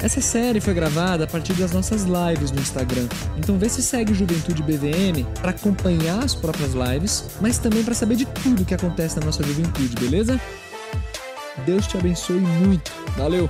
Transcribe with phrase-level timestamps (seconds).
[0.00, 4.14] Essa série foi gravada a partir das nossas lives no Instagram, então vê se segue
[4.14, 9.18] Juventude BVM para acompanhar as próprias lives, mas também para saber de tudo que acontece
[9.18, 10.40] na nossa juventude, beleza?
[11.66, 12.92] Deus te abençoe muito.
[13.16, 13.48] Valeu!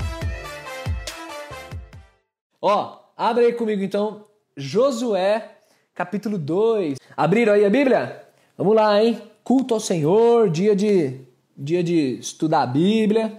[2.62, 4.24] Ó, abre aí comigo então
[4.56, 5.50] Josué,
[5.94, 6.96] capítulo 2.
[7.14, 8.22] Abriram aí a Bíblia?
[8.56, 9.20] Vamos lá, hein?
[9.44, 11.20] Culto ao Senhor, dia de
[11.54, 13.36] dia de estudar a Bíblia.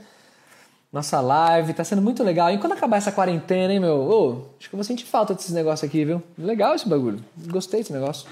[0.92, 2.52] Nossa live tá sendo muito legal.
[2.52, 3.96] E quando acabar essa quarentena, hein, meu?
[3.96, 6.22] Ô, acho que eu vou sentir falta desses negócios aqui, viu?
[6.36, 7.24] Legal esse bagulho.
[7.48, 8.28] Gostei desse negócio.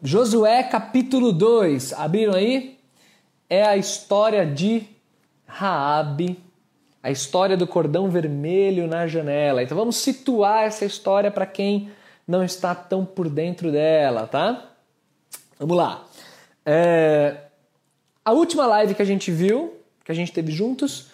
[0.00, 1.92] Josué capítulo 2.
[1.94, 2.78] Abriram aí?
[3.50, 4.86] É a história de
[5.44, 6.38] Raabe,
[7.02, 9.60] a história do cordão vermelho na janela.
[9.60, 11.90] Então vamos situar essa história para quem
[12.28, 14.70] não está tão por dentro dela, tá?
[15.58, 16.04] Vamos lá.
[16.64, 17.38] É...
[18.24, 19.77] A última live que a gente viu
[20.08, 21.08] que a gente teve juntos,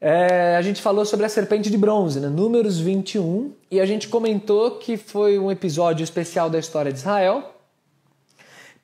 [0.00, 2.28] é, a gente falou sobre a serpente de bronze, né?
[2.28, 7.54] números 21, e a gente comentou que foi um episódio especial da história de Israel,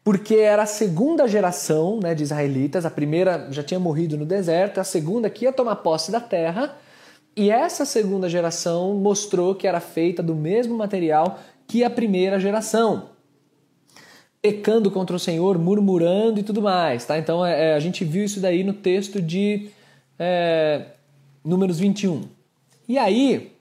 [0.04, 4.78] porque era a segunda geração né, de israelitas, a primeira já tinha morrido no deserto,
[4.78, 6.76] a segunda que ia tomar posse da terra,
[7.34, 13.08] e essa segunda geração mostrou que era feita do mesmo material que a primeira geração
[14.42, 17.16] pecando contra o Senhor, murmurando e tudo mais, tá?
[17.16, 19.68] Então é, é a gente viu isso daí no texto de
[20.18, 20.82] é,
[21.44, 22.22] Números 21.
[22.88, 23.52] E aí,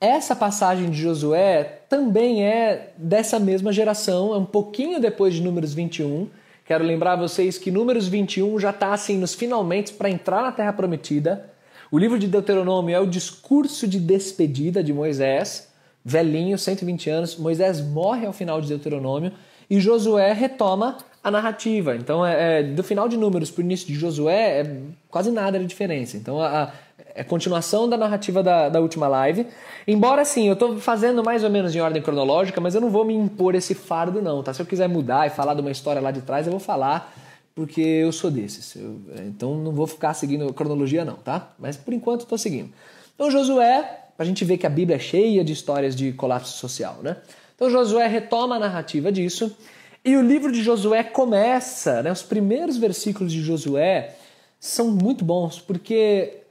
[0.00, 5.74] essa passagem de Josué também é dessa mesma geração, é um pouquinho depois de Números
[5.74, 6.28] 21.
[6.64, 10.72] Quero lembrar vocês que Números 21 já está assim nos finalmente para entrar na Terra
[10.72, 11.50] Prometida.
[11.90, 15.70] O livro de Deuteronômio é o discurso de despedida de Moisés
[16.04, 17.36] velhinho, 120 anos.
[17.36, 19.32] Moisés morre ao final de Deuteronômio
[19.72, 21.96] e Josué retoma a narrativa.
[21.96, 24.76] Então, é, é do final de Números para o início de Josué, é
[25.08, 26.14] quase nada de diferença.
[26.14, 26.72] Então, a, a
[27.14, 29.46] é continuação da narrativa da, da última live.
[29.88, 33.02] Embora, assim, eu estou fazendo mais ou menos em ordem cronológica, mas eu não vou
[33.02, 34.52] me impor esse fardo, não, tá?
[34.52, 37.10] Se eu quiser mudar e falar de uma história lá de trás, eu vou falar,
[37.54, 38.76] porque eu sou desses.
[38.76, 41.48] Eu, é, então, não vou ficar seguindo cronologia, não, tá?
[41.58, 42.70] Mas, por enquanto, estou seguindo.
[43.14, 46.98] Então, Josué a gente vê que a Bíblia é cheia de histórias de colapso social,
[47.02, 47.16] né?
[47.54, 49.56] Então Josué retoma a narrativa disso
[50.04, 52.10] e o livro de Josué começa, né?
[52.10, 54.16] Os primeiros versículos de Josué
[54.58, 56.42] são muito bons porque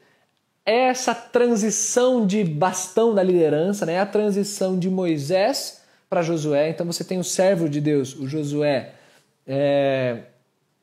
[0.65, 3.93] é essa transição de bastão da liderança, né?
[3.93, 6.69] É a transição de Moisés para Josué.
[6.69, 8.93] Então você tem o servo de Deus, o Josué,
[9.47, 10.19] é,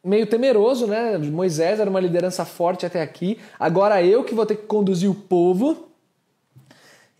[0.04, 1.16] meio temeroso, né?
[1.18, 3.38] Moisés era uma liderança forte até aqui.
[3.58, 5.88] Agora eu que vou ter que conduzir o povo.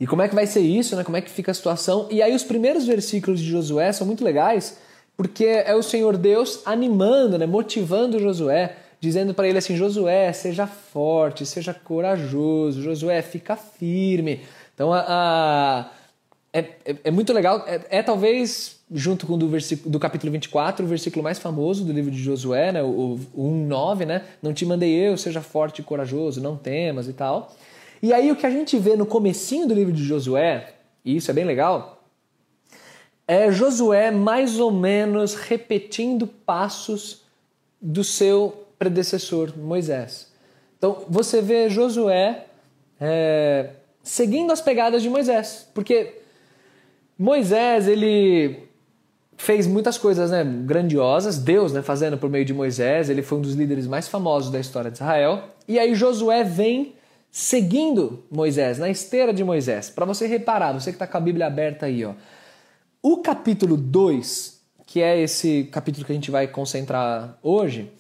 [0.01, 1.03] E como é que vai ser isso, né?
[1.03, 2.07] Como é que fica a situação?
[2.11, 4.79] E aí os primeiros versículos de Josué são muito legais,
[5.17, 7.47] porque é o Senhor Deus animando, né?
[7.47, 14.41] motivando Josué, dizendo para ele assim: Josué, seja forte, seja corajoso, Josué, fica firme.
[14.75, 15.91] Então, a, a
[16.53, 20.85] é, é, é, muito legal, é, é, talvez, junto com do, versículo, do capítulo 24,
[20.85, 22.83] o versículo mais famoso do livro de Josué, né?
[22.83, 24.25] o, o 1,9, né?
[24.43, 27.55] Não te mandei eu, seja forte e corajoso, não temas e tal.
[28.03, 31.31] E aí o que a gente vê no comecinho do livro de Josué, e isso
[31.31, 32.05] é bem legal,
[33.27, 37.25] é Josué mais ou menos repetindo passos
[37.81, 40.33] do seu predecessor Moisés.
[40.79, 42.47] Então você vê Josué
[43.01, 43.71] é,
[44.03, 46.21] seguindo as pegadas de Moisés, porque
[47.19, 48.69] Moisés ele
[49.37, 53.41] fez muitas coisas né, grandiosas, Deus né, fazendo por meio de Moisés, ele foi um
[53.41, 55.45] dos líderes mais famosos da história de Israel.
[55.67, 56.95] E aí Josué vem
[57.31, 59.91] seguindo Moisés, na esteira de Moisés.
[59.91, 62.15] Para você reparar, você que está com a Bíblia aberta aí, ó.
[63.03, 67.93] O capítulo 2, que é esse capítulo que a gente vai concentrar hoje,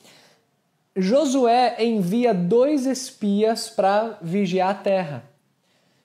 [0.96, 5.25] Josué envia dois espias para vigiar a terra.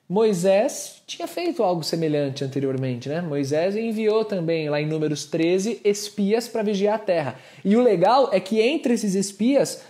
[0.08, 3.22] Moisés tinha feito algo semelhante anteriormente, né?
[3.22, 7.40] Moisés enviou também, lá em Números 13, espias para vigiar a terra.
[7.66, 9.84] E o legal é que entre esses espias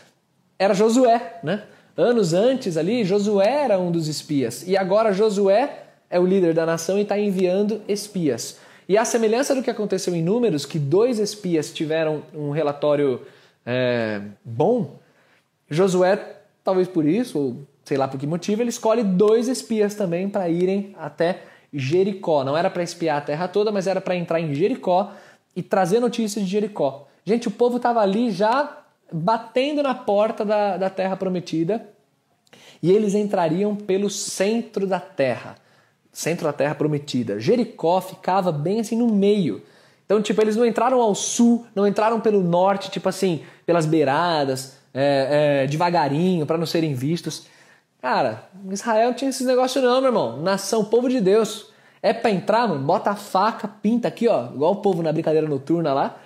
[0.57, 1.63] era Josué, né?
[1.95, 4.67] Anos antes ali, Josué era um dos espias.
[4.67, 8.57] E agora Josué é o líder da nação e está enviando espias.
[8.87, 13.21] E a semelhança do que aconteceu em Números, que dois espias tiveram um relatório
[13.65, 14.99] é, bom,
[15.69, 20.29] Josué, talvez por isso, ou sei lá por que motivo, ele escolhe dois espias também
[20.29, 22.43] para irem até Jericó.
[22.43, 25.11] Não era para espiar a terra toda, mas era para entrar em Jericó
[25.55, 27.07] e trazer notícias de Jericó.
[27.25, 31.87] Gente, o povo estava ali já batendo na porta da, da terra prometida
[32.81, 35.55] e eles entrariam pelo centro da terra,
[36.11, 37.39] centro da terra prometida.
[37.39, 39.61] Jericó ficava bem assim no meio.
[40.05, 44.77] Então, tipo, eles não entraram ao sul, não entraram pelo norte, tipo assim, pelas beiradas,
[44.93, 47.47] é, é, devagarinho, para não serem vistos.
[48.01, 50.41] Cara, Israel não tinha esse negócio não, meu irmão.
[50.41, 51.71] Nação, povo de Deus.
[52.01, 55.47] É para entrar, mano, bota a faca, pinta aqui, ó, igual o povo na brincadeira
[55.47, 56.19] noturna lá,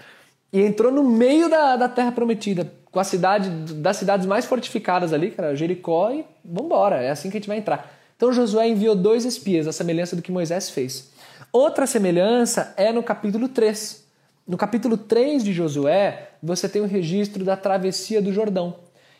[0.52, 5.14] e entrou no meio da, da terra prometida, com a cidade, das cidades mais fortificadas
[5.14, 7.94] ali, cara, Jericó, e vambora, é assim que a gente vai entrar.
[8.16, 11.12] Então Josué enviou dois espias, a semelhança do que Moisés fez.
[11.52, 14.06] Outra semelhança é no capítulo 3.
[14.48, 18.76] No capítulo 3 de Josué, você tem o registro da travessia do Jordão.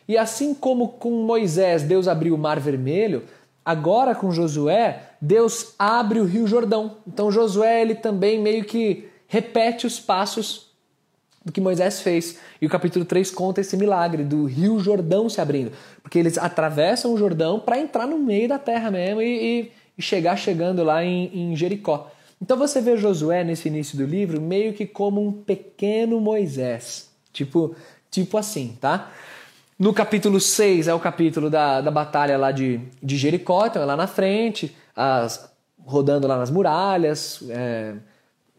[0.08, 3.24] E assim como com Moisés Deus abriu o Mar Vermelho,
[3.64, 6.96] agora com Josué, Deus abre o Rio Jordão.
[7.06, 10.67] Então Josué ele também meio que repete os passos
[11.48, 12.38] do que Moisés fez.
[12.60, 15.72] E o capítulo 3 conta esse milagre do Rio Jordão se abrindo.
[16.02, 20.36] Porque eles atravessam o Jordão para entrar no meio da terra mesmo e, e, chegar
[20.36, 22.10] chegando lá em, em Jericó.
[22.40, 27.08] Então você vê Josué nesse início do livro meio que como um pequeno Moisés.
[27.32, 27.74] Tipo,
[28.10, 29.10] tipo assim, tá?
[29.78, 33.84] No capítulo 6 é o capítulo da, da batalha lá de, de Jericó, então é
[33.84, 35.50] lá na frente, as,
[35.82, 37.42] rodando lá nas muralhas.
[37.48, 37.94] É,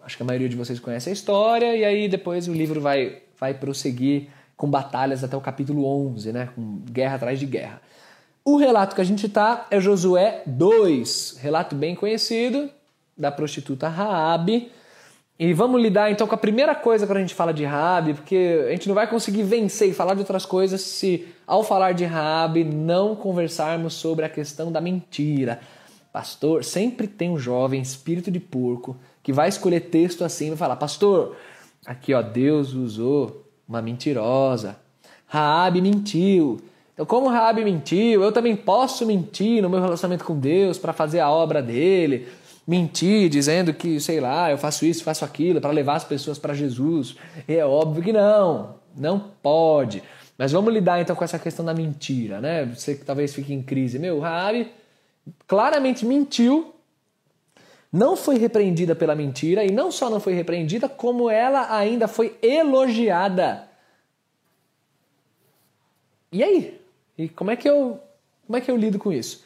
[0.03, 3.21] acho que a maioria de vocês conhece a história, e aí depois o livro vai,
[3.39, 6.49] vai prosseguir com batalhas até o capítulo 11, né?
[6.55, 7.81] Com guerra atrás de guerra.
[8.43, 12.69] O relato que a gente tá é Josué 2, relato bem conhecido,
[13.17, 14.71] da prostituta Raabe.
[15.37, 18.65] E vamos lidar então com a primeira coisa quando a gente fala de Raabe, porque
[18.67, 22.03] a gente não vai conseguir vencer e falar de outras coisas se ao falar de
[22.03, 25.61] Raabe não conversarmos sobre a questão da mentira.
[26.11, 28.97] Pastor, sempre tem um jovem espírito de porco
[29.29, 31.35] que vai escolher texto assim e vai falar: "Pastor,
[31.85, 34.75] aqui ó, Deus usou uma mentirosa.
[35.27, 36.59] Raabe mentiu.
[36.95, 41.19] Então, como Raabe mentiu, eu também posso mentir no meu relacionamento com Deus para fazer
[41.19, 42.27] a obra dele."
[42.67, 46.53] mentir dizendo que, sei lá, eu faço isso, faço aquilo para levar as pessoas para
[46.53, 47.15] Jesus.
[47.47, 50.03] E é óbvio que não, não pode.
[50.37, 52.65] Mas vamos lidar então com essa questão da mentira, né?
[52.65, 53.97] Você que talvez fique em crise.
[53.97, 54.67] Meu, Raabe
[55.47, 56.75] claramente mentiu,
[57.91, 62.37] não foi repreendida pela mentira e não só não foi repreendida, como ela ainda foi
[62.41, 63.67] elogiada.
[66.31, 66.79] E aí?
[67.17, 67.99] E como é que eu
[68.45, 69.43] como é que eu lido com isso?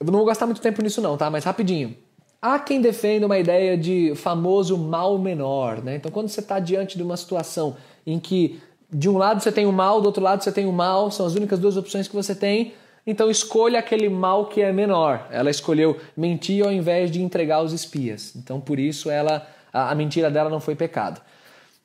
[0.00, 1.30] Eu não vou gastar muito tempo nisso não, tá?
[1.30, 1.96] Mas rapidinho.
[2.40, 5.96] Há quem defenda uma ideia de famoso mal menor, né?
[5.96, 7.76] Então quando você está diante de uma situação
[8.06, 8.60] em que
[8.90, 11.24] de um lado você tem o mal, do outro lado você tem o mal, são
[11.24, 12.74] as únicas duas opções que você tem,
[13.06, 15.26] então escolha aquele mal que é menor.
[15.30, 18.34] Ela escolheu mentir ao invés de entregar os espias.
[18.36, 21.20] Então por isso ela a, mentira dela não foi pecado.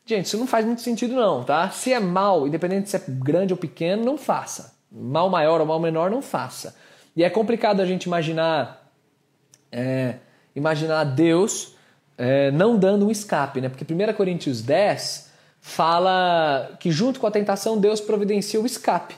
[0.06, 1.70] Gente, isso não faz muito sentido não, tá?
[1.70, 4.76] Se é mal, independente se é grande ou pequeno, não faça.
[4.92, 6.76] Mal maior ou mal menor, não faça.
[7.16, 8.92] E é complicado a gente imaginar,
[9.72, 10.16] é,
[10.56, 11.76] imaginar Deus
[12.18, 13.70] é, não dando um escape, né?
[13.70, 19.16] Porque 1 Coríntios 10 fala que junto com a tentação Deus providencia o escape.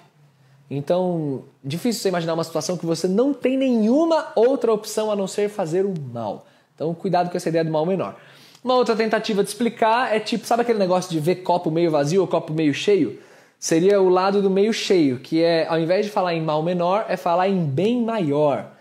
[0.69, 5.27] Então, difícil você imaginar uma situação que você não tem nenhuma outra opção a não
[5.27, 6.45] ser fazer o mal.
[6.75, 8.15] Então, cuidado com essa ideia do mal menor.
[8.63, 12.21] Uma outra tentativa de explicar é tipo, sabe aquele negócio de ver copo meio vazio
[12.21, 13.19] ou copo meio cheio?
[13.59, 17.05] seria o lado do meio cheio, que é ao invés de falar em mal menor,
[17.09, 18.71] é falar em bem maior.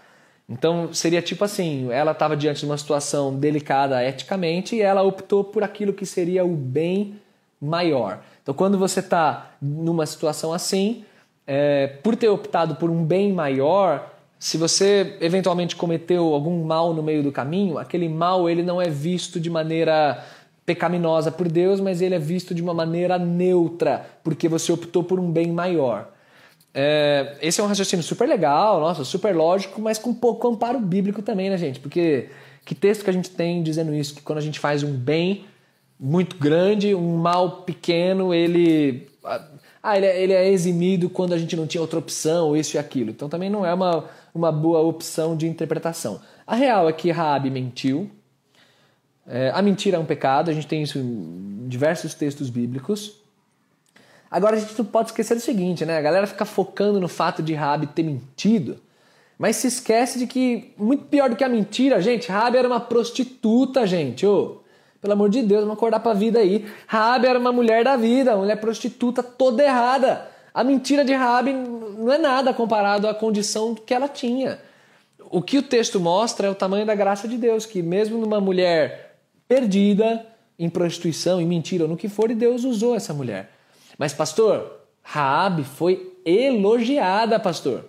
[0.49, 5.43] Então seria tipo assim, ela estava diante de uma situação delicada eticamente e ela optou
[5.43, 7.21] por aquilo que seria o bem
[7.61, 8.21] maior.
[8.43, 11.05] Então quando você está numa situação assim,
[11.51, 17.03] é, por ter optado por um bem maior, se você eventualmente cometeu algum mal no
[17.03, 20.23] meio do caminho, aquele mal ele não é visto de maneira
[20.67, 25.19] pecaminosa por Deus, mas ele é visto de uma maneira neutra, porque você optou por
[25.19, 26.11] um bem maior.
[26.75, 31.23] É, esse é um raciocínio super legal, nossa, super lógico, mas com pouco amparo bíblico
[31.23, 31.81] também, né, gente?
[31.81, 32.29] Porque
[32.67, 34.15] que texto que a gente tem dizendo isso?
[34.15, 35.47] Que quando a gente faz um bem
[35.99, 39.09] muito grande, um mal pequeno, ele.
[39.83, 42.79] Ah, ele é, ele é eximido quando a gente não tinha outra opção, isso e
[42.79, 43.11] aquilo.
[43.11, 44.05] Então também não é uma,
[44.35, 46.21] uma boa opção de interpretação.
[46.47, 48.11] A real é que Raabe mentiu,
[49.27, 53.21] é, a mentira é um pecado, a gente tem isso em diversos textos bíblicos.
[54.31, 55.99] Agora a gente não pode esquecer do seguinte, né?
[55.99, 58.79] A galera fica focando no fato de Rabi ter mentido,
[59.39, 62.81] mas se esquece de que, muito pior do que a mentira, gente, Rabi era uma
[62.81, 64.27] prostituta, gente.
[64.27, 64.59] Oh,
[65.01, 66.67] pelo amor de Deus, vamos acordar pra vida aí.
[66.87, 70.29] Rabi era uma mulher da vida, uma mulher prostituta toda errada.
[70.53, 74.59] A mentira de Rabi não é nada comparado à condição que ela tinha.
[75.31, 78.41] O que o texto mostra é o tamanho da graça de Deus, que mesmo numa
[78.41, 80.27] mulher perdida,
[80.59, 83.51] em prostituição, em mentira no que for, e Deus usou essa mulher.
[83.97, 87.85] Mas, pastor, Raabe foi elogiada, pastor.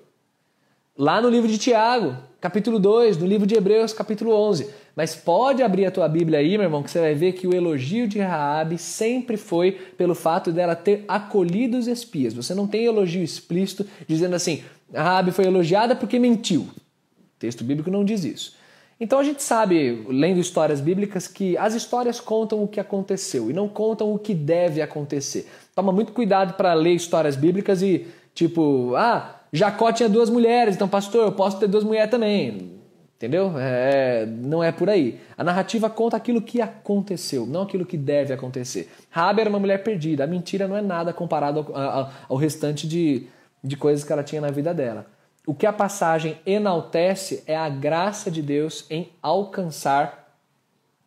[0.97, 4.69] Lá no livro de Tiago, capítulo 2, no livro de Hebreus, capítulo 11.
[4.99, 7.55] Mas pode abrir a tua Bíblia aí, meu irmão, que você vai ver que o
[7.55, 12.33] elogio de Raabe sempre foi pelo fato dela ter acolhido os espias.
[12.33, 14.61] Você não tem elogio explícito dizendo assim,
[14.93, 16.63] Raabe foi elogiada porque mentiu.
[16.63, 18.57] O texto bíblico não diz isso.
[18.99, 23.53] Então a gente sabe, lendo histórias bíblicas, que as histórias contam o que aconteceu e
[23.53, 25.49] não contam o que deve acontecer.
[25.73, 30.89] Toma muito cuidado para ler histórias bíblicas e, tipo, ah, Jacó tinha duas mulheres, então,
[30.89, 32.78] pastor, eu posso ter duas mulheres também.
[33.19, 33.51] Entendeu?
[33.59, 35.19] É, não é por aí.
[35.37, 38.89] A narrativa conta aquilo que aconteceu, não aquilo que deve acontecer.
[39.09, 40.23] Rabi era uma mulher perdida.
[40.23, 43.27] A mentira não é nada comparado ao, ao, restante de,
[43.61, 45.05] de coisas que ela tinha na vida dela.
[45.45, 50.33] O que a passagem enaltece é a graça de Deus em alcançar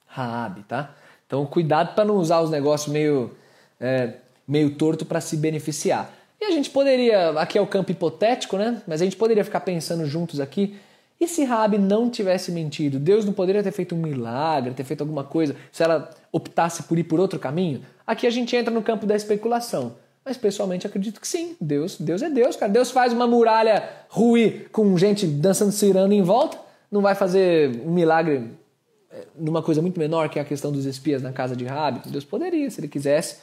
[0.07, 0.95] Raabe, tá?
[1.27, 3.31] Então cuidado para não usar os negócios meio
[3.81, 4.17] é,
[4.47, 6.13] meio torto para se beneficiar.
[6.39, 8.83] E a gente poderia, aqui é o campo hipotético, né?
[8.87, 10.77] Mas a gente poderia ficar pensando juntos aqui.
[11.23, 12.99] E se Rabi não tivesse mentido?
[12.99, 16.99] Deus não poderia ter feito um milagre, ter feito alguma coisa, se ela optasse por
[16.99, 17.81] ir por outro caminho?
[18.05, 19.95] Aqui a gente entra no campo da especulação.
[20.25, 21.55] Mas pessoalmente acredito que sim.
[21.61, 22.73] Deus, Deus é Deus, cara.
[22.73, 26.59] Deus faz uma muralha ruir com gente dançando cirando em volta.
[26.91, 28.51] Não vai fazer um milagre
[29.13, 32.01] eh, numa coisa muito menor que a questão dos espias na casa de Rabi.
[32.11, 33.37] Deus poderia, se ele quisesse.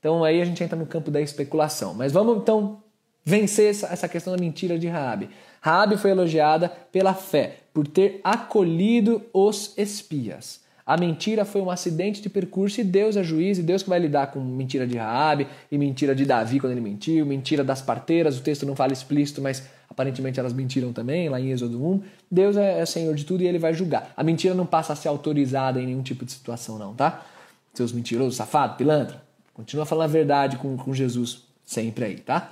[0.00, 1.94] Então aí a gente entra no campo da especulação.
[1.94, 2.82] Mas vamos então
[3.24, 5.30] vencer essa questão da mentira de Raabe.
[5.60, 10.60] Raabe foi elogiada pela fé, por ter acolhido os espias.
[10.86, 13.98] A mentira foi um acidente de percurso e Deus é juiz e Deus que vai
[13.98, 18.38] lidar com mentira de Raabe e mentira de Davi quando ele mentiu, mentira das parteiras,
[18.38, 22.02] o texto não fala explícito, mas aparentemente elas mentiram também, lá em Êxodo 1.
[22.28, 24.12] Deus é, é senhor de tudo e ele vai julgar.
[24.16, 27.24] A mentira não passa a ser autorizada em nenhum tipo de situação não, tá?
[27.72, 29.22] Seus mentirosos, safado, pilantra.
[29.54, 32.50] Continua falando a verdade com, com Jesus sempre aí, tá?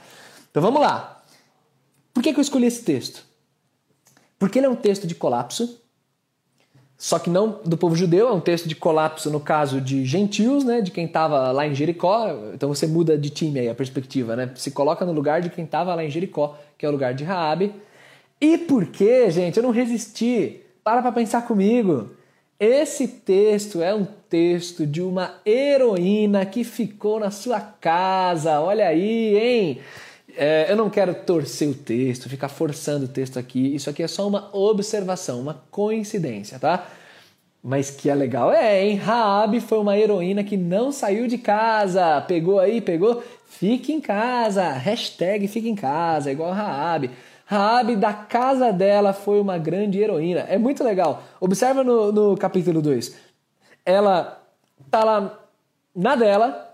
[0.51, 1.18] Então vamos lá.
[2.19, 3.23] Por que, que eu escolhi esse texto?
[4.41, 5.81] Porque ele é um texto de colapso,
[6.97, 10.65] só que não do povo judeu, é um texto de colapso no caso de gentios,
[10.65, 12.27] né, de quem estava lá em Jericó.
[12.53, 14.51] Então você muda de time aí a perspectiva, né?
[14.57, 17.23] Se coloca no lugar de quem estava lá em Jericó, que é o lugar de
[17.23, 17.73] Raabe.
[18.41, 19.57] E por que, gente?
[19.57, 20.63] Eu não resisti.
[20.83, 22.11] Para para pensar comigo.
[22.59, 28.61] Esse texto é um texto de uma heroína que ficou na sua casa.
[28.61, 29.81] Olha aí, hein?
[30.41, 33.75] É, eu não quero torcer o texto, ficar forçando o texto aqui.
[33.75, 36.87] Isso aqui é só uma observação, uma coincidência, tá?
[37.61, 38.95] Mas que é legal é, hein?
[38.95, 42.21] Raab foi uma heroína que não saiu de casa.
[42.21, 43.21] Pegou aí, pegou?
[43.49, 44.71] Fique em casa.
[44.71, 47.11] Hashtag fique em casa, igual Raab.
[47.45, 50.43] Raabe da casa dela foi uma grande heroína.
[50.43, 51.25] É muito legal.
[51.41, 53.17] Observa no, no capítulo 2.
[53.85, 54.41] Ela
[54.89, 55.37] tá lá
[55.97, 56.68] na dela,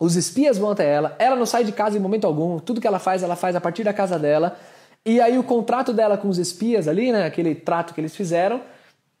[0.00, 2.86] os espias vão até ela, ela não sai de casa em momento algum, tudo que
[2.86, 4.58] ela faz, ela faz a partir da casa dela.
[5.04, 8.62] E aí o contrato dela com os espias ali, né, aquele trato que eles fizeram,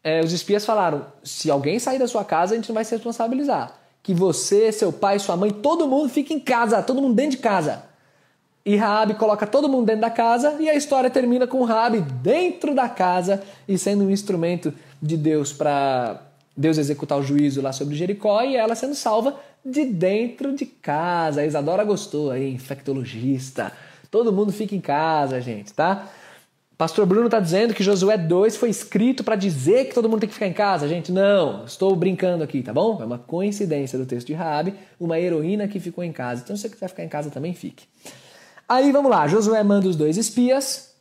[0.02, 2.94] é, os espias falaram: se alguém sair da sua casa, a gente não vai se
[2.94, 3.74] responsabilizar.
[4.02, 7.42] Que você, seu pai, sua mãe, todo mundo fique em casa, todo mundo dentro de
[7.42, 7.84] casa.
[8.64, 12.74] E Raabe coloca todo mundo dentro da casa e a história termina com Raabe dentro
[12.74, 17.94] da casa e sendo um instrumento de Deus para Deus executar o juízo lá sobre
[17.94, 21.40] Jericó e ela sendo salva de dentro de casa.
[21.40, 23.72] A Isadora gostou aí, infectologista.
[24.10, 26.08] Todo mundo fica em casa, gente, tá?
[26.76, 30.28] Pastor Bruno está dizendo que Josué 2 foi escrito para dizer que todo mundo tem
[30.28, 30.88] que ficar em casa.
[30.88, 33.02] Gente, não, estou brincando aqui, tá bom?
[33.02, 36.40] É uma coincidência do texto de Raabe, uma heroína que ficou em casa.
[36.42, 37.84] Então, se você quiser ficar em casa também, fique.
[38.66, 40.94] Aí vamos lá, Josué manda os dois espias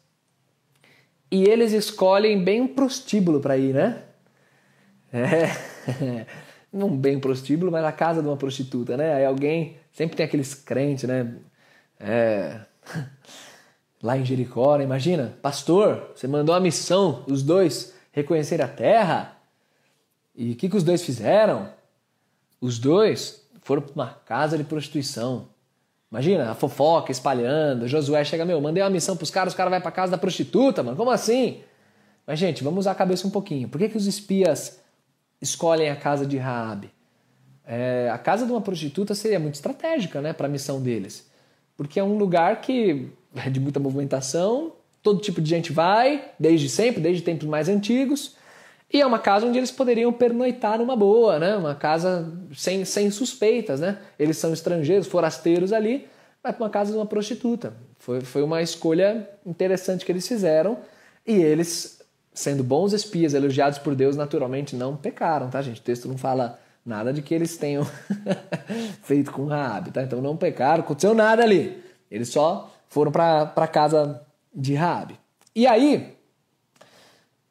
[1.31, 4.03] e eles escolhem bem um prostíbulo para ir, né?
[5.11, 6.25] É,
[6.71, 9.15] não bem prostíbulo, mas a casa de uma prostituta, né?
[9.15, 11.35] Aí alguém, sempre tem aqueles crentes, né?
[11.99, 12.61] É,
[14.01, 14.83] lá em Jericó, né?
[14.83, 19.37] imagina, pastor, você mandou a missão, os dois reconhecer a terra.
[20.35, 21.69] E o que, que os dois fizeram?
[22.61, 25.47] Os dois foram para uma casa de prostituição.
[26.11, 29.81] Imagina, a fofoca espalhando, Josué chega, meu, mandei uma missão pros caras, os caras vão
[29.81, 31.61] pra casa da prostituta, mano, como assim?
[32.25, 33.69] Mas, gente, vamos usar a cabeça um pouquinho.
[33.69, 34.79] Por que, que os espias
[35.41, 36.91] escolhem a casa de Raabe?
[37.65, 41.29] É, a casa de uma prostituta seria muito estratégica, né, para a missão deles.
[41.77, 46.67] Porque é um lugar que é de muita movimentação, todo tipo de gente vai, desde
[46.67, 48.35] sempre, desde tempos mais antigos,
[48.91, 51.55] e é uma casa onde eles poderiam pernoitar numa boa, né?
[51.55, 53.99] Uma casa sem, sem suspeitas, né?
[54.17, 56.07] Eles são estrangeiros, forasteiros ali,
[56.41, 57.73] vai para uma casa de uma prostituta.
[57.99, 60.79] Foi, foi uma escolha interessante que eles fizeram
[61.25, 61.98] e eles,
[62.39, 65.81] sendo bons espias, elogiados por Deus, naturalmente não pecaram, tá, gente?
[65.81, 67.85] O texto não fala, Nada de que eles tenham
[69.03, 70.01] feito com Raab, tá?
[70.01, 71.83] Então não pecaram, aconteceu nada ali.
[72.09, 75.13] Eles só foram para casa de Raab.
[75.55, 76.15] E aí,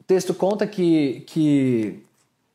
[0.01, 2.03] o texto conta que, que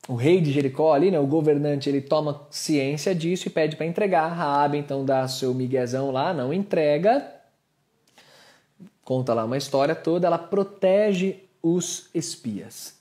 [0.07, 3.85] o rei de Jericó ali, né, o governante, ele toma ciência disso e pede para
[3.85, 4.27] entregar.
[4.27, 7.25] Raabe então dá seu miguezão lá, não entrega.
[9.05, 12.95] Conta lá uma história toda, ela protege os espias.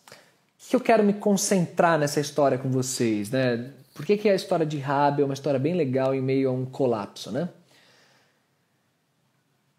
[0.64, 3.72] O que eu quero me concentrar nessa história com vocês, né?
[3.92, 6.52] Por que, que a história de Rabi é uma história bem legal em meio a
[6.52, 7.48] um colapso, né?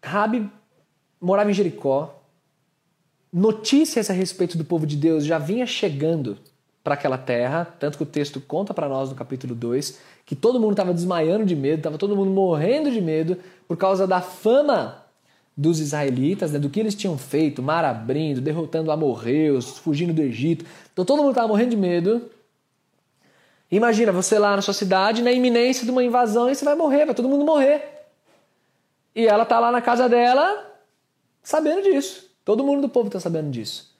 [0.04, 0.48] Rabi
[1.20, 2.22] morava em Jericó.
[3.32, 6.38] Notícias a respeito do povo de Deus já vinha chegando
[6.84, 10.60] para aquela terra, tanto que o texto conta para nós no capítulo 2 que todo
[10.60, 15.03] mundo estava desmaiando de medo, estava todo mundo morrendo de medo por causa da fama
[15.56, 20.64] dos israelitas, né, do que eles tinham feito, mar abrindo, derrotando amorreus, fugindo do Egito.
[20.92, 22.30] Então todo mundo estava morrendo de medo.
[23.70, 27.06] Imagina você lá na sua cidade, na iminência de uma invasão, e você vai morrer,
[27.06, 28.06] vai todo mundo morrer.
[29.14, 30.72] E ela tá lá na casa dela
[31.42, 32.28] sabendo disso.
[32.44, 33.94] Todo mundo do povo está sabendo disso.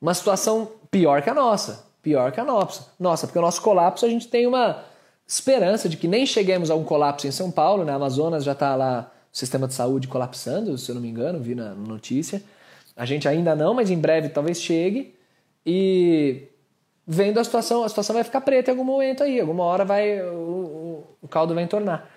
[0.00, 2.92] Uma situação pior que a nossa pior que a nossa.
[3.00, 4.84] Nossa, porque o nosso colapso a gente tem uma
[5.26, 7.94] esperança de que nem cheguemos a um colapso em São Paulo, né?
[7.94, 11.74] Amazonas já está lá sistema de saúde colapsando, se eu não me engano, vi na
[11.74, 12.40] notícia.
[12.96, 15.12] A gente ainda não, mas em breve talvez chegue.
[15.66, 16.44] E
[17.04, 20.22] vendo a situação, a situação vai ficar preta em algum momento aí, alguma hora vai
[20.22, 22.08] o, o, o caldo vai entornar.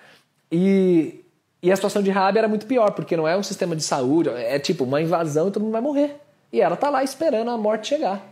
[0.52, 1.26] E,
[1.62, 4.30] e a situação de Rabi era muito pior, porque não é um sistema de saúde,
[4.30, 6.22] é tipo uma invasão e todo mundo vai morrer.
[6.54, 8.24] E ela tá lá esperando a morte chegar.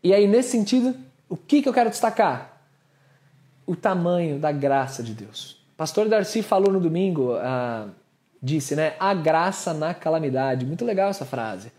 [0.00, 0.94] E aí, nesse sentido,
[1.28, 2.62] o que, que eu quero destacar?
[3.66, 5.63] O tamanho da graça de Deus.
[5.76, 7.88] Pastor Darcy falou no domingo, ah,
[8.40, 8.94] disse, né?
[9.00, 10.64] A graça na calamidade.
[10.64, 11.72] Muito legal essa frase.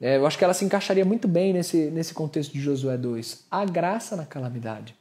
[0.00, 3.46] É, eu acho que ela se encaixaria muito bem nesse, nesse contexto de Josué 2.
[3.50, 4.96] A graça na calamidade.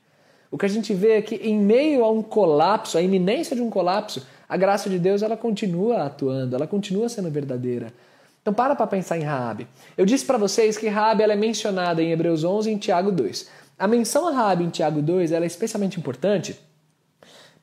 [0.51, 3.61] O que a gente vê é que, em meio a um colapso, a iminência de
[3.61, 7.93] um colapso, a graça de Deus ela continua atuando, ela continua sendo verdadeira.
[8.41, 9.65] Então para para pensar em Raabe.
[9.97, 13.11] Eu disse para vocês que Raabe ela é mencionada em Hebreus 11 e em Tiago
[13.11, 13.47] 2.
[13.79, 16.59] A menção a Raabe em Tiago 2 ela é especialmente importante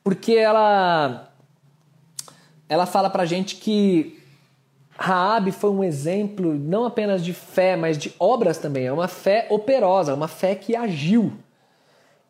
[0.09, 1.29] porque ela
[2.67, 4.19] ela fala para gente que
[4.97, 8.87] Raabe foi um exemplo não apenas de fé, mas de obras também.
[8.87, 11.33] É uma fé operosa, uma fé que agiu.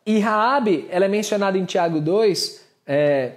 [0.06, 3.36] E Raabe ela é mencionada em Tiago 2 é,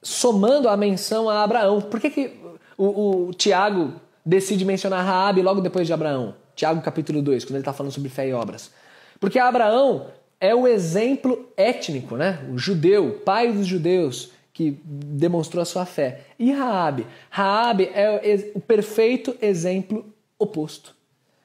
[0.00, 1.80] somando a menção a Abraão.
[1.80, 2.40] Por que, que
[2.78, 6.36] o, o Tiago decide mencionar Raabe logo depois de Abraão.
[6.54, 8.70] Tiago capítulo 2, quando ele está falando sobre fé e obras.
[9.18, 10.06] Porque Abraão
[10.40, 12.40] é o exemplo étnico, né?
[12.50, 16.22] o judeu, pai dos judeus, que demonstrou a sua fé.
[16.38, 17.06] E Raabe?
[17.28, 20.04] Raabe é o perfeito exemplo
[20.38, 20.96] oposto.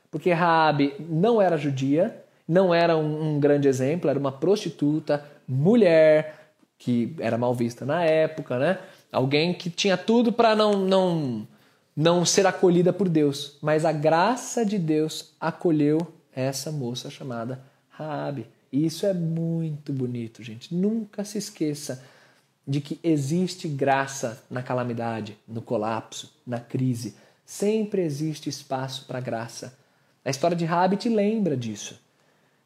[0.09, 6.53] Porque Raabe não era judia, não era um, um grande exemplo, era uma prostituta, mulher,
[6.77, 8.79] que era mal vista na época, né?
[9.11, 11.47] Alguém que tinha tudo para não, não
[11.95, 15.99] não ser acolhida por Deus, mas a graça de Deus acolheu
[16.35, 18.45] essa moça chamada Raabe.
[18.75, 20.75] E isso é muito bonito, gente.
[20.75, 22.03] Nunca se esqueça
[22.67, 27.15] de que existe graça na calamidade, no colapso, na crise.
[27.45, 29.77] Sempre existe espaço para graça.
[30.25, 31.97] A história de te lembra disso.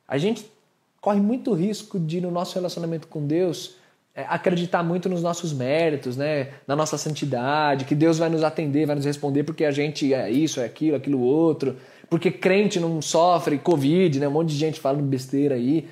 [0.08, 0.52] A gente
[1.00, 3.76] corre muito risco de no nosso relacionamento com Deus
[4.16, 6.54] é, acreditar muito nos nossos méritos, né?
[6.66, 10.32] na nossa santidade, que Deus vai nos atender, vai nos responder porque a gente é
[10.32, 11.78] isso, é aquilo, aquilo outro,
[12.10, 14.28] porque crente não sofre Covid, né?
[14.28, 15.88] um monte de gente falando besteira aí.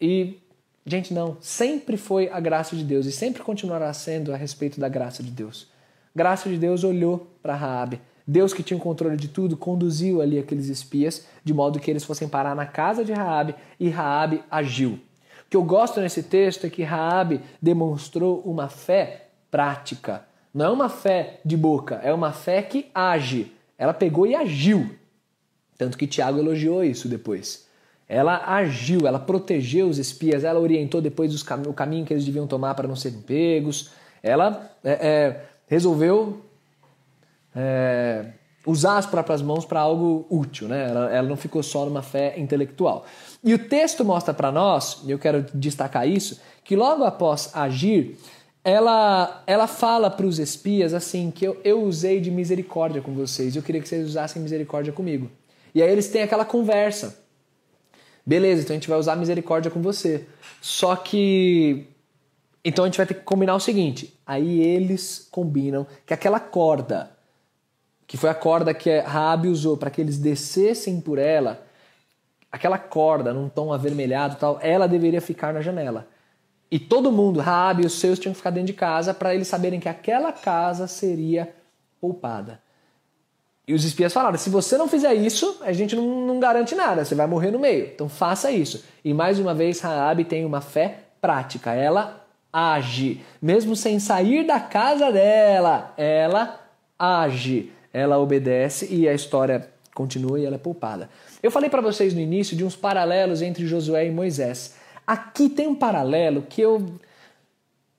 [0.00, 0.38] E,
[0.84, 4.88] gente, não, sempre foi a graça de Deus e sempre continuará sendo a respeito da
[4.88, 5.68] graça de Deus.
[6.14, 8.00] Graça de Deus olhou para Raabe.
[8.26, 12.04] Deus que tinha o controle de tudo conduziu ali aqueles espias de modo que eles
[12.04, 14.92] fossem parar na casa de Raabe e Raabe agiu.
[14.92, 15.00] O
[15.50, 20.24] que eu gosto nesse texto é que Raabe demonstrou uma fé prática.
[20.52, 23.52] Não é uma fé de boca, é uma fé que age.
[23.78, 24.90] Ela pegou e agiu.
[25.80, 27.66] Tanto que Tiago elogiou isso depois.
[28.06, 32.46] Ela agiu, ela protegeu os espias, ela orientou depois cam o caminho que eles deviam
[32.46, 33.92] tomar para não serem pegos.
[34.22, 36.42] Ela é, é, resolveu
[37.56, 38.26] é,
[38.66, 40.90] usar as próprias mãos para algo útil, né?
[40.90, 43.06] Ela, ela, não ficou só numa fé intelectual.
[43.42, 48.18] E o texto mostra para nós, e eu quero destacar isso, que logo após agir,
[48.62, 53.56] ela, ela fala para os espias assim que eu, eu usei de misericórdia com vocês,
[53.56, 55.30] eu queria que vocês usassem misericórdia comigo.
[55.74, 57.24] E aí eles têm aquela conversa.
[58.24, 60.26] Beleza, então a gente vai usar misericórdia com você.
[60.60, 61.86] Só que
[62.64, 64.18] então a gente vai ter que combinar o seguinte.
[64.26, 67.10] Aí eles combinam que aquela corda
[68.10, 71.64] que foi a corda que Raabe usou para que eles descessem por ela,
[72.50, 76.08] aquela corda num tom avermelhado tal, ela deveria ficar na janela.
[76.68, 79.46] E todo mundo, Raabe e os seus, tinham que ficar dentro de casa para eles
[79.46, 81.54] saberem que aquela casa seria
[82.00, 82.60] poupada.
[83.70, 87.04] E os espias falaram: se você não fizer isso, a gente não, não, garante nada,
[87.04, 87.84] você vai morrer no meio.
[87.94, 88.84] Então faça isso.
[89.04, 91.72] E mais uma vez, Raabe tem uma fé prática.
[91.72, 92.20] Ela
[92.52, 96.60] age, mesmo sem sair da casa dela, ela
[96.98, 101.08] age, ela obedece e a história continua e ela é poupada.
[101.40, 104.74] Eu falei para vocês no início de uns paralelos entre Josué e Moisés.
[105.06, 106.84] Aqui tem um paralelo que eu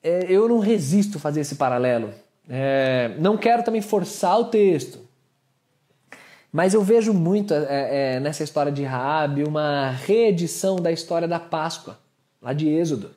[0.03, 2.09] é, eu não resisto a fazer esse paralelo.
[2.49, 5.09] É, não quero também forçar o texto,
[6.51, 11.39] mas eu vejo muito é, é, nessa história de Raab uma reedição da história da
[11.39, 11.97] Páscoa,
[12.41, 13.11] lá de Êxodo.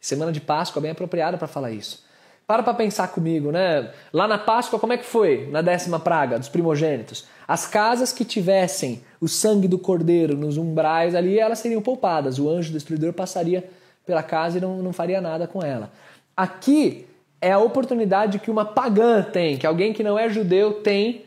[0.00, 2.04] Semana de Páscoa bem apropriada para falar isso.
[2.46, 3.90] Para para pensar comigo, né?
[4.12, 5.48] Lá na Páscoa, como é que foi?
[5.50, 7.26] Na décima praga dos primogênitos.
[7.48, 12.38] As casas que tivessem o sangue do cordeiro nos umbrais ali, elas seriam poupadas.
[12.38, 13.68] O anjo destruidor passaria
[14.06, 15.90] pela casa e não, não faria nada com ela.
[16.36, 17.04] Aqui
[17.40, 21.24] é a oportunidade que uma pagã tem, que alguém que não é judeu tem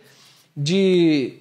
[0.55, 1.37] de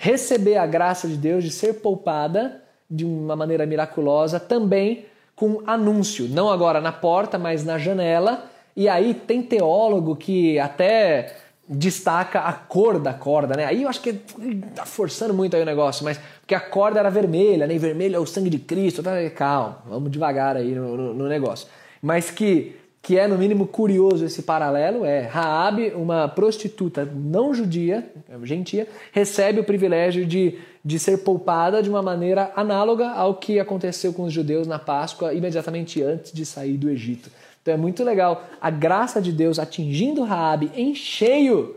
[0.00, 6.28] receber a graça de Deus, de ser poupada de uma maneira miraculosa, também com anúncio,
[6.28, 8.44] não agora na porta, mas na janela.
[8.76, 11.36] E aí tem teólogo que até
[11.68, 13.66] destaca a cor da corda, né?
[13.66, 14.14] Aí eu acho que
[14.74, 17.74] tá forçando muito aí o negócio, mas porque a corda era vermelha, né?
[17.74, 19.02] E vermelho é o sangue de Cristo.
[19.02, 19.12] Tá?
[19.34, 21.68] Calma, vamos devagar aí no, no, no negócio.
[22.00, 28.10] Mas que que é no mínimo curioso esse paralelo é Raabe, uma prostituta não judia,
[28.42, 34.12] gentia, recebe o privilégio de, de ser poupada de uma maneira análoga ao que aconteceu
[34.12, 37.30] com os judeus na Páscoa imediatamente antes de sair do Egito.
[37.62, 41.76] Então é muito legal a graça de Deus atingindo Raabe em cheio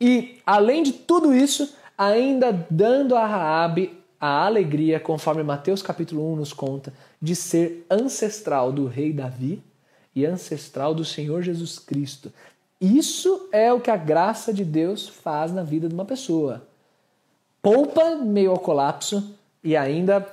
[0.00, 6.36] e além de tudo isso, ainda dando a Raabe a alegria, conforme Mateus capítulo 1
[6.36, 9.62] nos conta, de ser ancestral do rei Davi
[10.16, 12.32] e ancestral do Senhor Jesus Cristo.
[12.80, 16.66] Isso é o que a graça de Deus faz na vida de uma pessoa.
[17.60, 20.26] Poupa meio ao colapso e ainda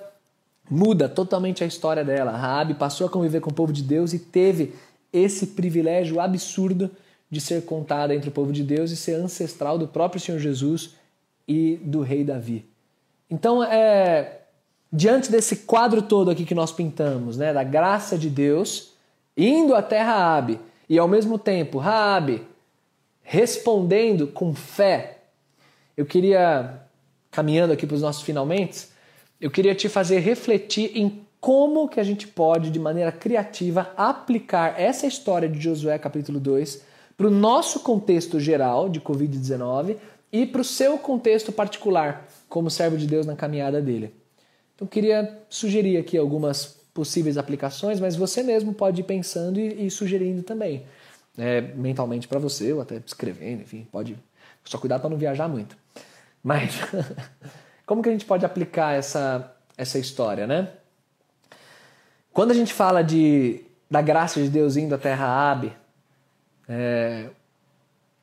[0.69, 2.31] muda totalmente a história dela.
[2.31, 4.73] Raabe passou a conviver com o povo de Deus e teve
[5.11, 6.89] esse privilégio absurdo
[7.29, 10.95] de ser contada entre o povo de Deus e ser ancestral do próprio Senhor Jesus
[11.47, 12.65] e do rei Davi.
[13.29, 14.41] Então, é,
[14.91, 18.92] diante desse quadro todo aqui que nós pintamos, né, da graça de Deus,
[19.35, 22.45] indo até Raabe e ao mesmo tempo Raabe
[23.21, 25.19] respondendo com fé.
[25.95, 26.81] Eu queria
[27.31, 28.87] caminhando aqui para os nossos finalmente,
[29.41, 34.79] eu queria te fazer refletir em como que a gente pode de maneira criativa aplicar
[34.79, 36.83] essa história de Josué capítulo 2
[37.17, 39.97] para o nosso contexto geral de COVID-19
[40.31, 44.13] e para o seu contexto particular como servo de Deus na caminhada dele.
[44.75, 49.91] Então, queria sugerir aqui algumas possíveis aplicações, mas você mesmo pode ir pensando e, e
[49.91, 50.85] sugerindo também,
[51.37, 54.17] é, mentalmente para você, ou até escrevendo, enfim, pode.
[54.65, 55.75] Só cuidar para não viajar muito.
[56.41, 56.79] Mas
[57.85, 60.69] como que a gente pode aplicar essa, essa história, né?
[62.31, 65.73] Quando a gente fala de, da graça de Deus indo até Raabe,
[66.67, 67.29] é,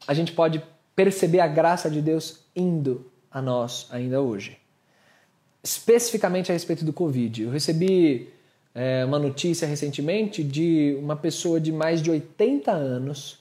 [0.07, 0.63] a gente pode
[0.97, 4.59] perceber a graça de Deus indo a nós ainda hoje.
[5.63, 7.43] Especificamente a respeito do Covid.
[7.43, 8.33] Eu recebi
[8.83, 13.39] é, uma notícia recentemente de uma pessoa de mais de 80 anos,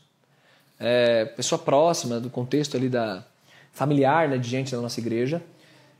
[0.77, 3.23] é, pessoa próxima do contexto ali da
[3.71, 5.41] familiar né, de gente da nossa igreja,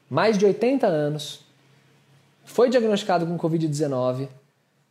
[0.10, 1.46] mais de 80 anos,
[2.44, 4.28] foi diagnosticado com Covid-19,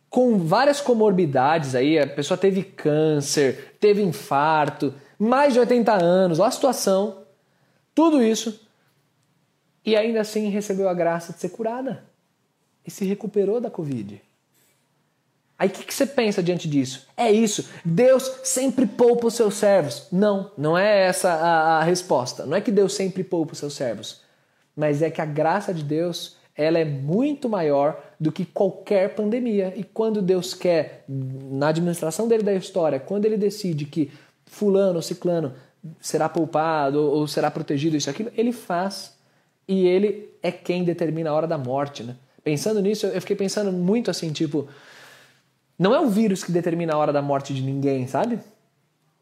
[0.09, 6.47] com várias comorbidades aí, a pessoa teve câncer, teve infarto, mais de 80 anos, olha
[6.47, 7.19] a situação,
[7.93, 8.59] tudo isso,
[9.85, 12.03] e ainda assim recebeu a graça de ser curada
[12.83, 14.27] e se recuperou da Covid.
[15.59, 17.05] Aí o que, que, você pensa diante disso?
[17.17, 17.69] É isso.
[17.83, 20.07] Deus sempre poupa os seus servos.
[20.09, 22.45] Não, não é essa a, a, resposta.
[22.45, 24.21] Não é que Deus sempre poupa os seus servos.
[24.73, 29.73] Mas é que a graça de Deus ela é muito maior do que qualquer pandemia.
[29.75, 34.11] E quando Deus quer, na administração dele da história, quando ele decide que
[34.45, 35.53] fulano ou ciclano
[35.99, 39.13] será poupado ou será protegido, isso aquilo, ele faz.
[39.67, 42.01] E ele é quem determina a hora da morte.
[42.01, 42.15] Né?
[42.43, 44.69] Pensando nisso, eu fiquei pensando muito assim, tipo
[45.79, 48.37] não é o vírus que determina a hora da morte de ninguém, sabe?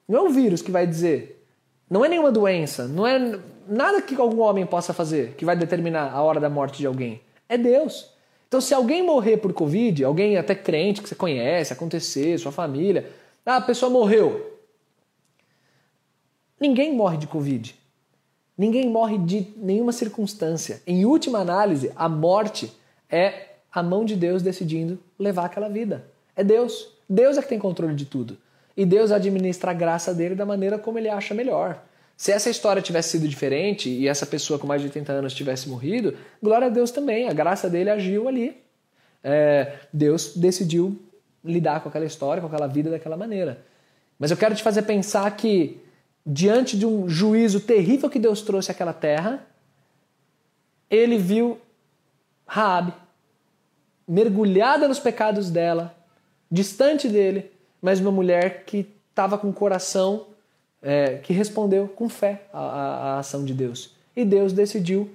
[0.07, 1.45] Não é o vírus que vai dizer.
[1.87, 6.11] Não é nenhuma doença, não é nada que algum homem possa fazer que vai determinar
[6.11, 7.21] a hora da morte de alguém.
[7.47, 8.11] É Deus.
[8.47, 13.11] Então, se alguém morrer por Covid, alguém até crente que você conhece, acontecer, sua família,
[13.45, 14.59] ah, a pessoa morreu.
[16.59, 17.75] Ninguém morre de Covid.
[18.57, 20.81] Ninguém morre de nenhuma circunstância.
[20.87, 22.73] Em última análise, a morte
[23.09, 26.16] é a mão de Deus decidindo levar aquela vida.
[26.37, 26.89] É Deus.
[27.09, 28.37] Deus é que tem controle de tudo.
[28.75, 31.83] E Deus administra a graça dele da maneira como ele acha melhor.
[32.15, 35.67] Se essa história tivesse sido diferente e essa pessoa com mais de 80 anos tivesse
[35.67, 38.55] morrido, glória a Deus também, a graça dele agiu ali.
[39.23, 40.99] É, Deus decidiu
[41.43, 43.63] lidar com aquela história, com aquela vida daquela maneira.
[44.19, 45.79] Mas eu quero te fazer pensar que,
[46.25, 49.45] diante de um juízo terrível que Deus trouxe àquela terra,
[50.89, 51.59] ele viu
[52.45, 52.93] Raabe
[54.07, 55.93] mergulhada nos pecados dela,
[56.51, 60.27] distante dele, mas uma mulher que estava com o coração
[60.81, 63.95] é, que respondeu com fé à, à, ação de Deus.
[64.15, 65.09] E Deus decidiu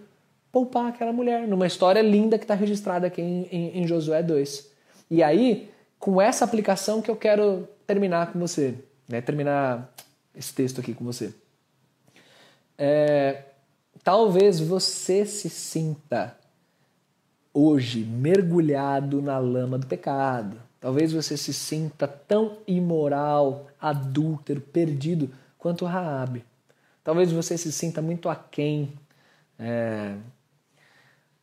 [0.50, 4.70] poupar aquela mulher, numa história linda que está registrada aqui em, em, em Josué 2.
[5.10, 8.74] E aí, com essa aplicação que eu quero terminar com você,
[9.08, 9.20] né?
[9.20, 9.92] terminar
[10.34, 11.32] esse texto aqui com você.
[12.76, 13.42] É,
[14.02, 16.36] talvez você se sinta
[17.54, 20.56] hoje mergulhado na lama do pecado.
[20.82, 26.44] Talvez você se sinta tão imoral, adúltero, perdido quanto Raabe.
[27.04, 28.92] Talvez você se sinta muito aquém
[29.56, 30.16] é,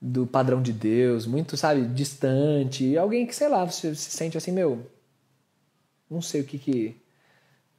[0.02, 2.98] do padrão de Deus, muito, sabe, distante.
[2.98, 4.86] Alguém que, sei lá, você se sente assim, meu,
[6.10, 7.02] não sei o que que,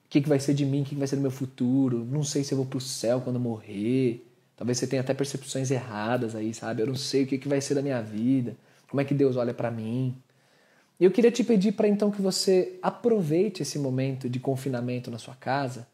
[0.08, 2.24] que, que vai ser de mim, o que, que vai ser do meu futuro, não
[2.24, 4.26] sei se eu vou pro céu quando morrer.
[4.56, 6.80] Talvez você tenha até percepções erradas aí, sabe?
[6.80, 8.56] Eu não sei o que, que vai ser da minha vida,
[8.88, 10.16] como é que Deus olha para mim.
[11.00, 15.16] E eu queria te pedir para então que você aproveite esse momento de confinamento na
[15.16, 15.88] sua casa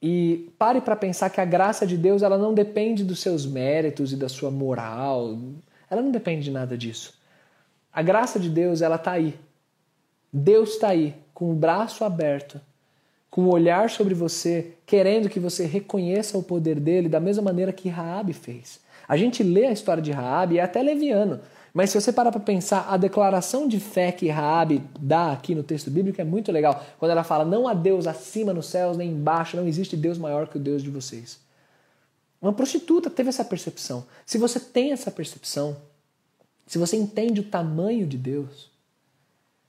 [0.00, 4.12] e pare para pensar que a graça de Deus ela não depende dos seus méritos
[4.12, 5.36] e da sua moral.
[5.90, 7.18] Ela não depende de nada disso.
[7.92, 9.34] A graça de Deus ela está aí.
[10.32, 12.60] Deus está aí, com o braço aberto,
[13.28, 17.72] com o olhar sobre você, querendo que você reconheça o poder dele da mesma maneira
[17.72, 18.78] que Raabe fez.
[19.08, 21.40] A gente lê a história de Raabe e é até leviano,
[21.72, 25.62] mas se você parar para pensar, a declaração de fé que Raabe dá aqui no
[25.62, 26.84] texto bíblico é muito legal.
[26.98, 30.48] Quando ela fala: "Não há Deus acima nos céus nem embaixo, não existe Deus maior
[30.48, 31.38] que o Deus de vocês".
[32.40, 34.04] Uma prostituta teve essa percepção.
[34.24, 35.76] Se você tem essa percepção,
[36.66, 38.70] se você entende o tamanho de Deus,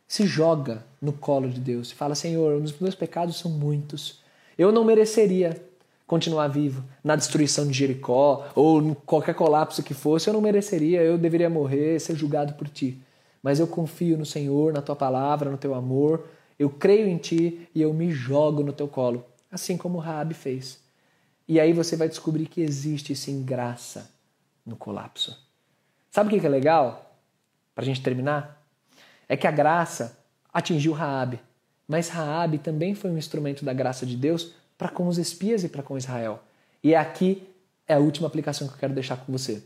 [0.08, 4.20] se joga no colo de Deus e fala: Senhor, os meus pecados são muitos.
[4.58, 5.62] Eu não mereceria
[6.12, 10.30] continuar vivo na destruição de Jericó ou em qualquer colapso que fosse.
[10.30, 13.02] Eu não mereceria, eu deveria morrer, ser julgado por ti.
[13.42, 16.28] Mas eu confio no Senhor, na tua palavra, no teu amor.
[16.60, 20.82] Eu creio em ti e eu me jogo no teu colo, assim como Raabe fez.
[21.48, 24.12] E aí você vai descobrir que existe sim graça
[24.66, 25.40] no colapso.
[26.10, 27.16] Sabe o que é legal?
[27.74, 28.62] Para a gente terminar?
[29.30, 30.18] é que a graça
[30.54, 31.40] atingiu Raabe,
[31.88, 35.70] mas Raabe também foi um instrumento da graça de Deus para com os espias e
[35.70, 36.40] para com Israel.
[36.84, 37.48] E é aqui
[37.88, 39.62] é a última aplicação que eu quero deixar com você.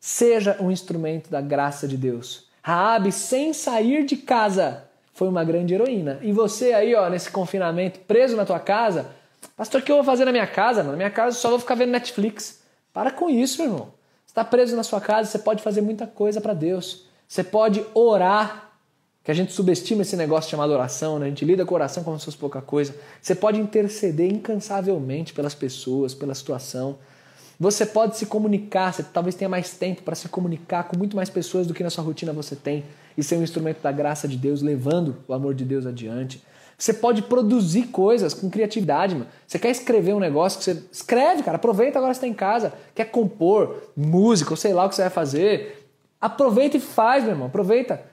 [0.00, 2.48] Seja um instrumento da graça de Deus.
[2.62, 6.20] Raabe, sem sair de casa, foi uma grande heroína.
[6.22, 9.10] E você aí, ó, nesse confinamento, preso na tua casa,
[9.54, 10.82] pastor, o que eu vou fazer na minha casa?
[10.82, 12.62] Na minha casa só vou ficar vendo Netflix.
[12.94, 13.92] Para com isso, irmão.
[14.26, 17.04] Está preso na sua casa, você pode fazer muita coisa para Deus.
[17.28, 18.63] Você pode orar,
[19.24, 21.24] que a gente subestima esse negócio chamado oração, né?
[21.24, 22.94] a gente lida com oração como se fosse pouca coisa.
[23.22, 26.98] Você pode interceder incansavelmente pelas pessoas, pela situação.
[27.58, 31.30] Você pode se comunicar, você talvez tenha mais tempo para se comunicar com muito mais
[31.30, 32.84] pessoas do que na sua rotina você tem
[33.16, 36.42] e ser um instrumento da graça de Deus, levando o amor de Deus adiante.
[36.76, 39.28] Você pode produzir coisas com criatividade, mano.
[39.46, 41.56] Você quer escrever um negócio que você escreve, cara.
[41.56, 42.74] Aproveita agora que você está em casa.
[42.94, 45.88] Quer compor música, ou sei lá o que você vai fazer.
[46.20, 47.46] Aproveita e faz, meu irmão.
[47.46, 48.12] Aproveita.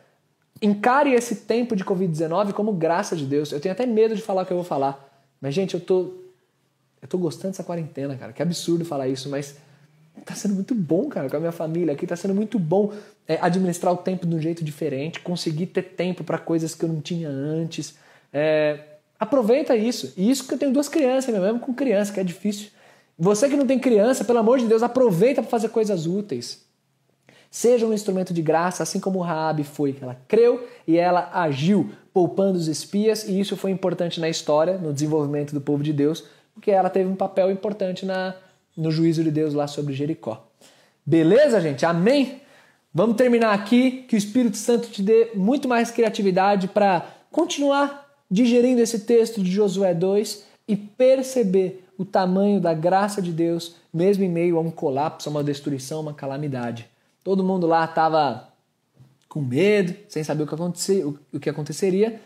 [0.62, 3.52] Encare esse tempo de Covid-19 como graça de Deus.
[3.52, 5.10] Eu tenho até medo de falar o que eu vou falar.
[5.42, 6.14] Mas, gente, eu tô.
[7.02, 8.32] Eu tô gostando dessa quarentena, cara.
[8.32, 9.58] Que absurdo falar isso, mas
[10.24, 12.06] tá sendo muito bom, cara, com a minha família aqui.
[12.06, 12.94] Tá sendo muito bom
[13.28, 16.90] é, administrar o tempo de um jeito diferente, conseguir ter tempo para coisas que eu
[16.90, 17.96] não tinha antes.
[18.32, 18.80] É,
[19.20, 20.14] aproveita isso.
[20.16, 22.70] E isso que eu tenho duas crianças, mesmo com criança, que é difícil.
[23.18, 26.66] Você que não tem criança, pelo amor de Deus, aproveita para fazer coisas úteis.
[27.52, 29.94] Seja um instrumento de graça, assim como Raabe foi.
[30.02, 34.94] Ela creu e ela agiu, poupando os espias, e isso foi importante na história, no
[34.94, 38.36] desenvolvimento do povo de Deus, porque ela teve um papel importante na,
[38.76, 40.48] no juízo de Deus lá sobre Jericó.
[41.06, 41.86] Beleza, gente?
[41.86, 42.42] Amém?
[42.94, 44.06] Vamos terminar aqui.
[44.08, 49.52] Que o Espírito Santo te dê muito mais criatividade para continuar digerindo esse texto de
[49.52, 54.72] Josué 2 e perceber o tamanho da graça de Deus, mesmo em meio a um
[54.72, 56.91] colapso, a uma destruição, uma calamidade.
[57.24, 58.50] Todo mundo lá estava
[59.30, 62.22] com medo, sem saber o que, acontecer, o que aconteceria.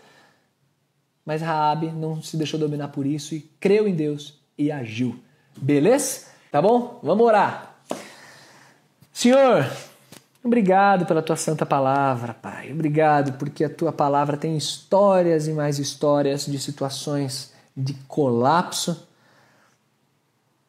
[1.26, 5.20] Mas Raabe não se deixou dominar por isso e creu em Deus e agiu.
[5.58, 6.28] Beleza?
[6.52, 7.00] Tá bom?
[7.04, 7.76] Vamos orar.
[9.12, 9.66] Senhor,
[10.46, 12.72] Obrigado pela tua santa palavra, Pai.
[12.72, 19.08] Obrigado porque a tua palavra tem histórias e mais histórias de situações de colapso,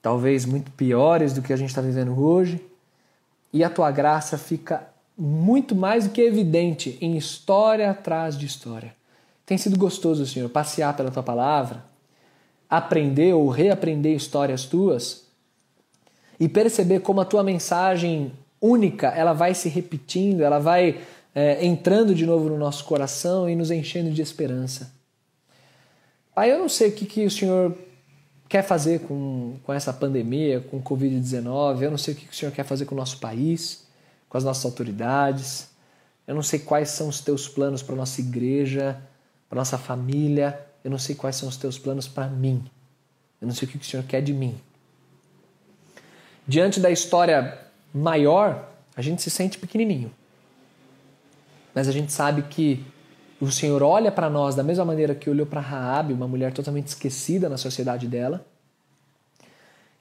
[0.01, 2.59] talvez muito piores do que a gente está vivendo hoje,
[3.53, 8.95] e a tua graça fica muito mais do que evidente em história atrás de história.
[9.47, 11.85] Tem sido gostoso, Senhor, passear pela tua palavra,
[12.69, 15.25] aprender ou reaprender histórias tuas
[16.39, 21.01] e perceber como a tua mensagem única ela vai se repetindo, ela vai
[21.35, 24.93] é, entrando de novo no nosso coração e nos enchendo de esperança.
[26.35, 27.75] Pai, eu não sei o que, que o Senhor
[28.49, 32.35] quer fazer com, com essa pandemia, com o Covid-19, eu não sei o que, o
[32.35, 33.85] Senhor quer fazer com o nosso país,
[34.29, 35.69] com as nossas autoridades,
[36.27, 39.01] eu não sei quais são os teus planos para a nossa igreja,
[39.49, 42.65] para a nossa família, eu não sei quais são os teus planos para mim,
[43.41, 44.57] eu não sei o que o Senhor quer de mim.
[46.47, 47.59] Diante da história
[47.93, 50.13] maior, a gente se sente pequenininho.
[51.75, 52.85] Mas a gente sabe que
[53.41, 56.89] o Senhor olha para nós da mesma maneira que olhou para Raabe, uma mulher totalmente
[56.89, 58.47] esquecida na sociedade dela.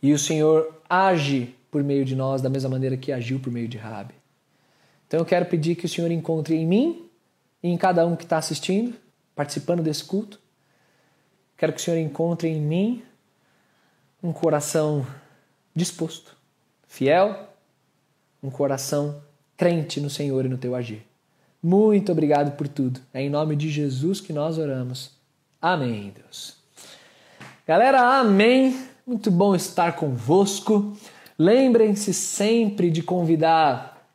[0.01, 3.67] E o Senhor age por meio de nós da mesma maneira que agiu por meio
[3.67, 4.13] de Raabe.
[5.07, 7.09] Então eu quero pedir que o Senhor encontre em mim
[7.61, 8.95] e em cada um que está assistindo,
[9.35, 10.39] participando desse culto.
[11.57, 13.03] Quero que o Senhor encontre em mim
[14.23, 15.05] um coração
[15.75, 16.35] disposto,
[16.87, 17.49] fiel,
[18.41, 19.21] um coração
[19.57, 21.05] crente no Senhor e no teu agir.
[21.61, 22.99] Muito obrigado por tudo.
[23.13, 25.11] É em nome de Jesus que nós oramos.
[25.61, 26.55] Amém, Deus.
[27.67, 28.77] Galera, amém.
[29.05, 30.95] Muito bom estar convosco.
[31.37, 34.07] Lembrem-se sempre de convidar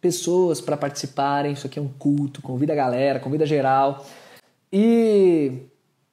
[0.00, 1.52] pessoas para participarem.
[1.52, 2.40] Isso aqui é um culto.
[2.40, 4.06] Convida a galera, convida geral.
[4.72, 5.52] E,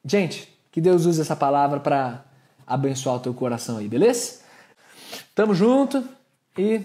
[0.05, 2.25] gente, que Deus use essa palavra para
[2.67, 4.41] abençoar o teu coração aí, beleza?
[5.35, 6.03] Tamo junto
[6.57, 6.81] e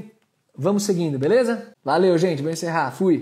[0.61, 1.73] Vamos seguindo, beleza?
[1.85, 2.43] Valeu, gente.
[2.43, 2.91] Vou encerrar.
[2.91, 3.21] Fui.